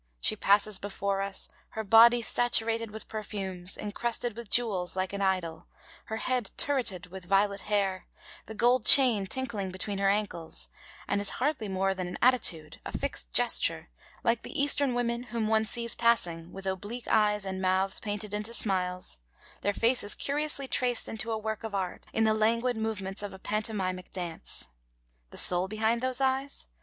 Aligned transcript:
She 0.19 0.35
passes 0.35 0.79
before 0.79 1.21
us, 1.21 1.47
'her 1.69 1.83
body 1.83 2.23
saturated 2.23 2.89
with 2.89 3.07
perfumes,' 3.07 3.77
encrusted 3.77 4.35
with 4.35 4.49
jewels 4.49 4.95
like 4.95 5.13
an 5.13 5.21
idol, 5.21 5.67
her 6.05 6.17
head 6.17 6.49
turreted 6.57 7.11
with 7.11 7.25
violet 7.25 7.61
hair, 7.61 8.07
the 8.47 8.55
gold 8.55 8.83
chain 8.83 9.27
tinkling 9.27 9.69
between 9.69 9.99
her 9.99 10.09
ankles; 10.09 10.69
and 11.07 11.21
is 11.21 11.29
hardly 11.37 11.67
more 11.69 11.93
than 11.93 12.07
an 12.07 12.17
attitude, 12.19 12.81
a 12.83 12.91
fixed 12.97 13.31
gesture, 13.31 13.89
like 14.23 14.41
the 14.41 14.59
Eastern 14.59 14.95
women 14.95 15.21
whom 15.21 15.47
one 15.47 15.65
sees 15.65 15.93
passing, 15.93 16.51
with 16.51 16.65
oblique 16.65 17.07
eyes 17.07 17.45
and 17.45 17.61
mouths 17.61 17.99
painted 17.99 18.33
into 18.33 18.55
smiles, 18.55 19.19
their 19.61 19.71
faces 19.71 20.15
curiously 20.15 20.67
traced 20.67 21.07
into 21.07 21.31
a 21.31 21.37
work 21.37 21.63
of 21.63 21.75
art, 21.75 22.07
in 22.11 22.23
the 22.23 22.33
languid 22.33 22.75
movements 22.75 23.21
of 23.21 23.33
a 23.33 23.37
pantomimic 23.37 24.11
dance. 24.11 24.67
The 25.29 25.37
soul 25.37 25.67
behind 25.67 26.01
those 26.01 26.19
eyes? 26.19 26.65